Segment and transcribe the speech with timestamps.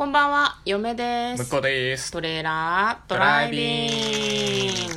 [0.00, 1.44] こんばんは、嫁です。
[1.44, 2.10] 向こうです。
[2.10, 4.94] トレーラードライビング。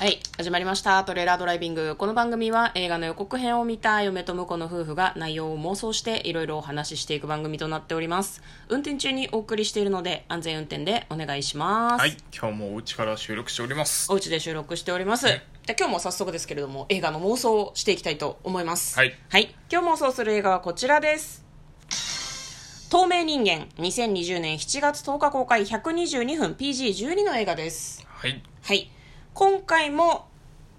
[0.00, 1.02] はい、始まりました。
[1.04, 1.96] トレーラードライビング。
[1.96, 8.42] この番組は映画の予告編を見た嫁と婿の夫婦が内容を妄想していろいろお話ししていく番組となっております。
[8.68, 12.00] 運転中にお送りしているので安全運転でお願いします。
[12.02, 14.12] はい、今日もお家から収録しております。
[14.12, 15.26] お家で収録しております。
[15.26, 15.40] じゃあ
[15.78, 18.94] 今日も早速ですけれども映画の妄想をしていきたいと思います。
[18.98, 19.14] はい。
[19.30, 19.54] はい。
[19.72, 21.50] 今日妄想する映画はこちらです。
[22.92, 28.06] 透明人間2020年7月10日公開122分 PG12 の映画です。
[28.06, 28.42] はい。
[28.60, 28.90] はい。
[29.32, 30.26] 今回も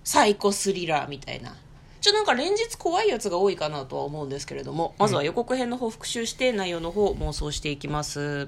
[0.03, 1.55] サイコスリラーみたいな。
[2.01, 8.47] ちょ、なんか連日怖いやつが多いかなとは思うんですけれども、まずは予告編の方を復習して内容の方を妄想していきます。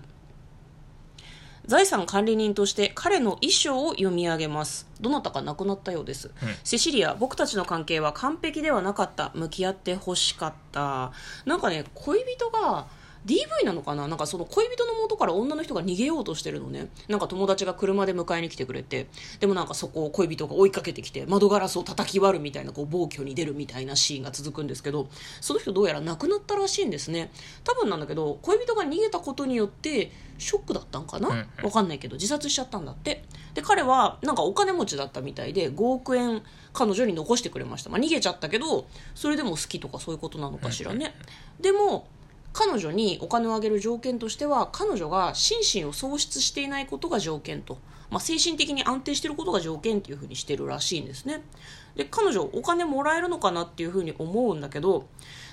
[1.66, 6.30] 財産管理人として彼の遺書を読み上げますどなたか亡くなったようです、
[6.64, 11.12] セシリア僕たちの関係は完璧ではなかった向き合ってほしかった
[11.48, 12.86] なんかね恋人が
[13.26, 14.08] DV なのかな？
[14.08, 16.90] なんかその恋人の元から女の人が逃げようとしてるのね。
[17.08, 19.08] なんか友達が車で迎えに来てくれて。
[19.40, 25.08] でもなんかそこを恋人が追いかけてきて窓ガラスを叩き割るみたいなこう暴挙に出るみたいなシーンが続くんですけど
[25.42, 27.32] その人どうやら亡くなったらしいんですね。
[27.64, 33.24] 多分なんだけど恋人が逃げたことによってショックだったんかな、わかんないけど自殺しちゃったんだって。
[33.54, 41.16] で彼はなんかお金持ちだったみたいで5億円彼女に残してくれました、まあ、逃げちゃったけどそれでも好きとかそういうことなのかしらね、
[41.62, 42.08] でも
[42.58, 51.44] 彼女にお金をあげる条件としては彼女が心身を喪失していないことが条件と、まあ、精神的に安定していることが条件っていうふうにしてるらしいんですね。
[51.98, 55.06] で彼女お金もらえるのかなっていうふうに思うんだけど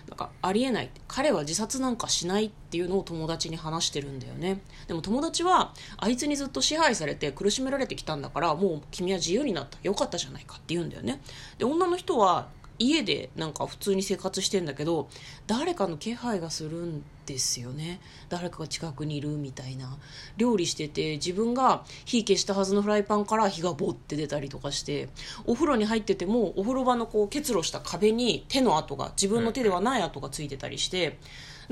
[0.08, 0.90] なんかありえない。
[1.08, 4.62] 彼は自殺なんかしないっていうのを友達に話してるんだよね。
[4.86, 9.76] でも友達はあいつにずっと支配されて苦しめられてきたんだからもう君は自由になった。
[9.82, 11.20] よかったじゃないかって言うんだよね。
[11.58, 12.46] で女の人は
[12.78, 15.08] 家でなんか普通に生活してんだけど
[15.46, 18.00] 誰かの気配がするんですよね。
[18.28, 19.96] 誰かが近くにいるみたいな。
[20.36, 25.08] 料理してて自分が火消したはずのフライパンから火がボッて出たりとかして
[25.46, 31.18] お風呂に入っててもお風呂場のこう結露した壁に手の跡が自分の手ではない跡がついてたりして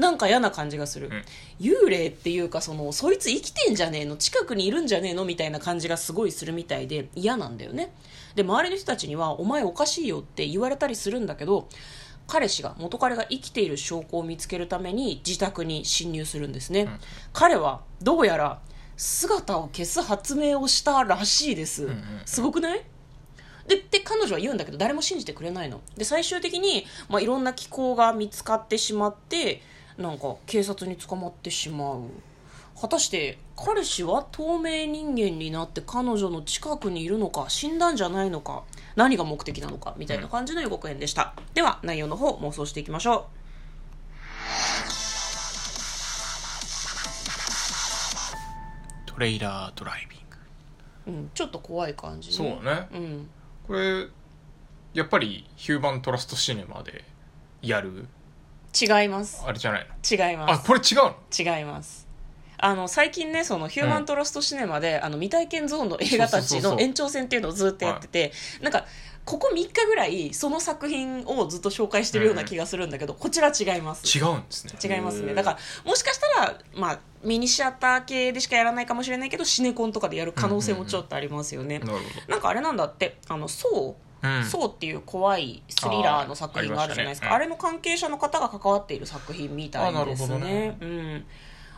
[0.00, 1.10] なんか嫌な感じがする、
[1.60, 7.92] 幽霊っていうかそのそいつ生きてんじゃねえの近くにいるんじゃねえのみたいな感じがすごいするみたいで嫌なんだよね。
[8.34, 11.68] で周りの人たちには「お前おかしいよ」って言われたりするんだけど
[12.26, 16.88] 彼氏が元彼が生きている証拠を見つけるために自宅に侵入するんですね、
[17.32, 18.60] 彼はどうやら
[18.96, 22.84] 姿を消す発明をしたらしいです、んうんすごくない？
[23.66, 25.80] でって彼女は言うんだけど誰も信じてくれないの。
[25.96, 29.62] で最終的に、まあ、いろんな機構が見つかってしまって
[30.00, 32.02] なんか警察に捕まってしまう。
[32.80, 38.62] 果たして彼氏は透明人間になって彼女の近くにいるのか死んだんじゃないのか
[38.96, 43.26] 何が目的なのかみたいな感じの予告編でした、では内容の方妄想していきましょ
[49.04, 50.36] トレイラードライビング。
[51.08, 52.88] う、うん、ちょっと怖い感じそうね。
[52.94, 53.28] うん。
[53.66, 54.06] これ、
[54.94, 57.04] やっぱりヒューマントラストシネマで
[57.60, 58.06] やる、
[58.78, 59.42] 違います。
[59.46, 60.66] あれじゃない違います。
[60.66, 61.56] これ違うの？
[61.58, 62.08] 違います。
[62.62, 66.74] あの最近ねそのヒューマントラストシネマで、あの未体験ゾーンの映画たちそうそうそうそう。
[66.76, 68.84] の延長戦っていうのをずっとやってて、なんか
[69.24, 74.06] ここ3日ぐらいその作品をずっと紹介してるような気がするんだけど、こちら違います。
[74.06, 74.74] 違うんですね。
[74.82, 75.34] 違いますね。
[75.34, 81.98] だからもしかしたら、まあ、ミニシアター系でしかやらないかもしれないけどシネコンとかでやる可能性もちょっとありますよね、なるほ
[82.28, 84.09] なんかあれなんだってあのそう。
[84.50, 87.28] そうっていう怖いスリラーの作品があるじゃないですか。
[87.28, 90.76] あ,、あーありれの関係者の方が関わっている作品みたいですあなるね。
[90.80, 91.24] うん。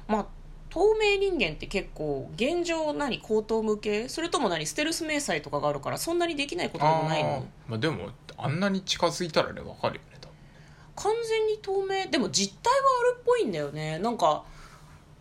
[0.09, 0.27] まあ
[0.71, 7.47] 透明人間って結構現状何口頭向けそれとも何ステルス迷彩とかがあるからそんなにできないことでもないの？
[7.69, 8.09] まあでも、
[8.39, 10.19] あんなに近づいたらね、わかるよね、
[10.97, 12.11] 完全に透明？
[12.11, 12.79] でも実態は
[13.13, 13.99] あるっぽいんだよね。
[13.99, 14.45] なんか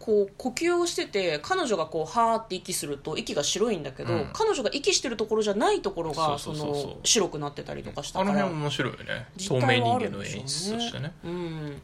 [0.04, 4.30] こう呼吸をしてて彼女がこうはーって息すると息が白いんだけど、うん。
[4.34, 9.28] 彼女が息してるところじゃないところがその白くなってたりとかしたあのから、辺面白いよね。
[9.38, 11.14] 透実明人間の演出としてね。
[11.24, 11.82] うん。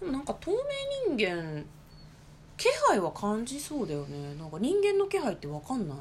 [0.00, 0.50] でもなんか透
[1.08, 1.64] 明人間
[2.56, 4.34] 気配は感じそうだよね。
[4.34, 5.98] なんか人間の気配って分かんない？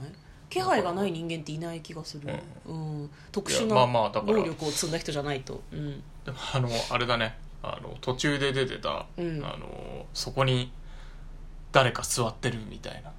[0.49, 2.31] 気配がない人間っていない気がする、
[2.67, 3.09] うん。
[3.31, 7.37] 特殊いやまあな能力を積んだ人じゃないと、うん、でもあのあれだね。
[7.63, 9.43] あの途中で出てた、うん。
[9.43, 10.71] あのそこに
[11.73, 13.11] 誰か座ってるみたいな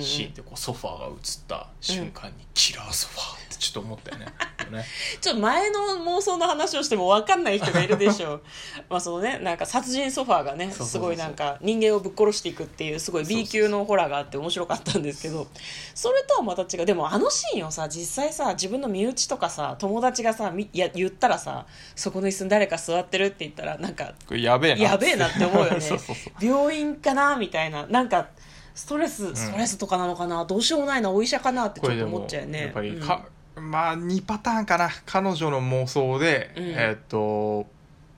[0.00, 1.14] シーンでこうソファーが映っ
[1.46, 4.26] た瞬間に、キラーソファーってちょっと思ったよね。
[4.70, 4.84] ね
[5.20, 8.42] ちょっと前の妄想の話をしても分かんない人がいるでしょう。
[8.88, 15.46] まあそのねなんか殺人ソファーがねすごいなんか人間をぶっ殺していくっていうすごい B 級のホラーがあって面白かったんですけど
[15.94, 16.86] それとはまた違う。
[16.86, 25.80] でもあのシーンをさ実際さ自分の身内とかさ友達がさみいや言ったらさそこの椅子に誰か座ってるって言ったらなんかやべえなやべえなって思うよね。
[26.40, 28.28] 病院かなみたいなななんか
[28.74, 31.10] ストレスストレスとかなのかな、どうしようもないな。
[31.10, 32.62] お医者かなってちょっと思っちゃうよね。
[32.62, 33.06] やっぱりうん。
[33.06, 33.26] か、
[33.56, 34.88] まあ2パターンかな。
[35.04, 36.64] 彼女の妄想で、うん。
[36.64, 37.66] えーっと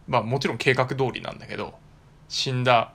[0.07, 1.75] まあもちろん計画通りなんだけど
[2.29, 2.93] 死んだ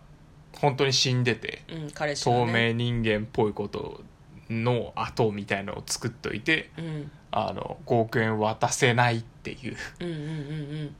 [0.54, 4.02] 本当に死んでてうん、彼氏が透ね明人間っぽいこと
[4.50, 7.12] の後みたいのを作っといてうん。
[7.32, 9.78] あの5億円渡せないっていう。
[10.00, 10.26] うんうんうんう
[10.86, 10.96] ん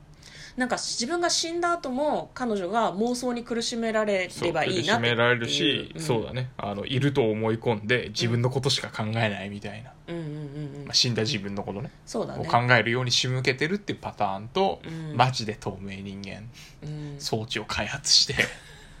[0.60, 6.02] なんか自分が死んだ後も彼女が妄想に苦しめられればいいなって苦しめられるし、うん。
[6.02, 6.50] そうだね。
[6.58, 10.84] あのいると思い込んで自分のことしか考えないみたいな、うんうんうんうん。
[10.84, 11.90] まあ、死んだ自分のことね。
[12.04, 12.46] そうだね。
[12.46, 15.16] を考えるように仕向けてるっていうパターンと、うん。
[15.16, 16.42] マジで透明人間。
[16.82, 17.16] うん。
[17.18, 18.34] 装置を開発して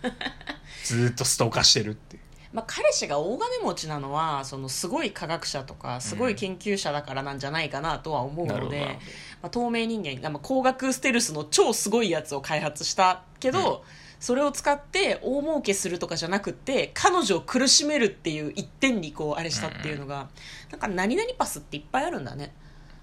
[0.84, 8.76] ずーっとストーカーしてるっていうまあ、彼氏が大金持ちなのはそのすごい科学者とかすごい研究者だからなんじゃないかなとは思うので、なるほど。
[8.76, 13.84] なるほまあ、透明人間が、まあ、光学ステルスの超すごいやつを開発したけど、
[14.18, 20.28] それを使って大儲けするとかじゃなくて彼女を苦しめるっていう一点にこうあれしたっていうのが、
[20.70, 22.52] なんか何々パスっていっぱいあるんだね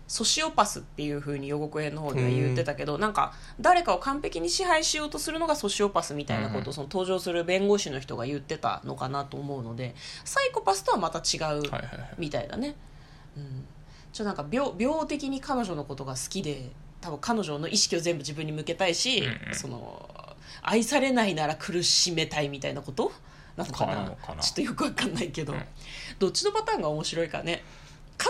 [0.07, 12.48] ソシオパスっていう風に予告編の方では言ってたけど、なんか誰かを完璧に支配しようとするのがソシオパスみたいなことをその登場する弁護士の人が言ってたのかなと思うのでサイコパスとはまた違うはいはいはいみたい。
[12.48, 12.75] だね、
[13.36, 13.65] うん、
[14.13, 16.71] ちょっとなんか病病的に彼女のことが好きで
[17.01, 19.56] 多分彼女の意識を全部自分に向けたいし、うんうん。
[19.56, 20.09] その
[20.62, 23.12] 愛されないなら苦しめたいみたいなこと？
[23.56, 23.95] なのかな？
[23.95, 24.42] かなのかな？
[24.42, 25.62] ちょっとよくわかんないけど、うん。
[26.18, 27.63] どっちのパターンが面白いかね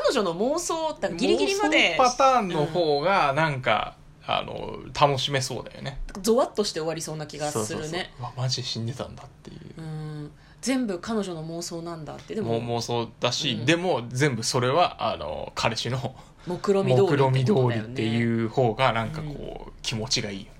[0.04, 3.96] 彼女の妄想だギリギリまでパターンの方がなんか、
[4.30, 6.02] あの楽しめそうだよね。
[6.22, 8.24] ゾワッとして終わりそうな気がそうそうそうするねう。
[8.24, 9.58] わマジで死んでたんだっていう。
[9.82, 10.32] う、ん。
[10.62, 12.36] 全部彼女の妄想なんだって。
[12.36, 13.66] でも妄想だし、うん。
[13.66, 16.14] でも全部それはあの彼氏の
[16.46, 17.88] 目論見通り目論見通ことだよね。
[17.88, 20.52] りっていう方がなんかこう、気持ちがいいよ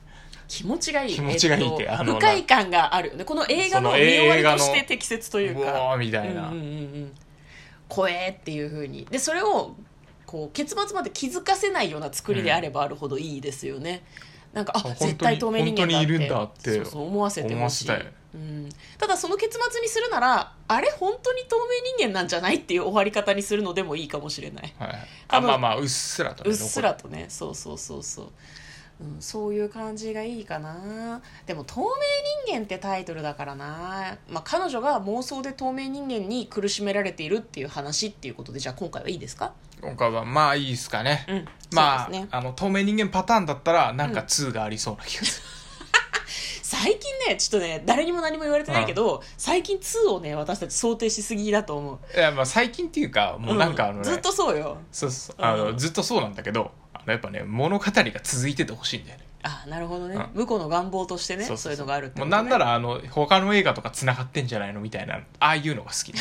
[0.48, 1.14] 気持ちがいい。
[1.14, 3.22] 気持ちがいいってえっとあの不快感がある。
[3.26, 6.70] この映画の見終わりとして適切といううかわーみたいな、うんうんうんう
[7.00, 7.14] ん
[7.88, 9.76] 怖えっていうふうにでそれを
[10.26, 14.04] こう結末まで気づかせないような作りであればあるほどいいですよね、
[14.54, 17.98] なんかあ絶対透明人間だって本当にいるんだってそう思わせてほしいた
[18.34, 18.70] うん、
[19.00, 24.90] ただその結末にするならあれ本当に透明人間なんじゃないっていう終わり方にするのでもいいかもしれないはい、
[25.30, 28.28] ああまあまあうっすらとねうっすらとねそうそうそうそう、
[29.00, 31.22] うん、そういう感じがいいかな。
[31.46, 31.86] でも「透明
[32.48, 39.54] 人間」ってタイトルだからな、まあ、彼女が妄想で透明人間に苦しめられているっていう話っていうことでじゃあ今回はいいですか？
[39.82, 42.28] 今回はまあいいですかね、うんまあね。
[42.32, 45.48] あの透明人間パターンだったらなんか2がありそうな気がする、
[46.64, 52.18] 最近ねちょっとね誰にも何も言われてないけど、最近2をね私たち想定しすぎだと思う。
[52.18, 54.78] いやまあ最近っていうかもうなんかあのね、ずっとそうよ。
[54.92, 55.78] そうそうあの、うん。
[55.78, 56.72] ずっとそうなんだけど
[57.14, 59.26] やっぱね物語が続いててほしいんだよね。
[59.44, 60.30] あなるほどね、うん。
[60.34, 64.82] 向こうの願望としてねそういうのがあるってね、もうなんならあの他の映画とか繋がってんじゃないの？
[64.82, 66.20] みたいなああいうのが好きで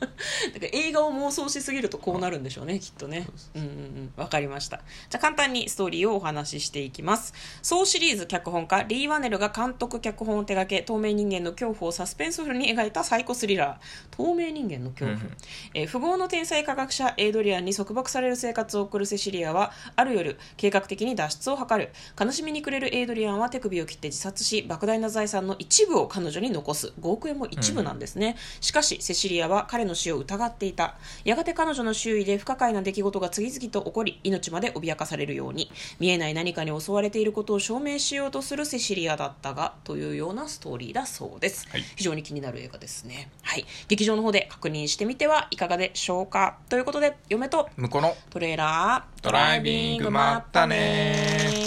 [0.54, 3.26] だから映画を妄想しすぎるとこうなるんでしょうね、きっとね。
[3.54, 4.12] うんうんうん。
[4.16, 4.80] わかりました。
[5.10, 7.34] じゃあ簡単にストーリーをお話ししていきます。
[7.62, 15.12] 総シリーズ脚本家、リー・ワネルが監督脚本を手掛け、透明人間の恐怖をサスペンスフルに描いたサイコスリラー、透明人間の恐怖。
[15.12, 15.36] うん
[15.74, 21.90] えー富豪の天才科学者エイドリアンに束縛される生活を送るセシリアは、ある夜、計画的に脱出を図る。
[22.18, 26.92] 悲しみに暮れるエイドリアンは手首を切って自殺し、莫大な財産の一部を彼女に残す。
[27.00, 28.36] 5億円も一部なんですね。
[28.60, 30.94] しかし、セシリアは彼の死を疑っていた。
[31.24, 41.66] やがて彼女の周囲で不可解な出来事が次々と起こり、命まで脅かされるように、見えない何かに襲われていることを証明しようとするセシリアだったが、というようなストーリーだそうです。
[41.68, 43.30] はい非常に気になる映画ですね。
[43.42, 43.66] はい。
[43.88, 46.58] 劇場の方で確認してみてはいかがでしょうか。
[46.68, 51.66] ということで、嫁と向こうのトレーラードライビングまったね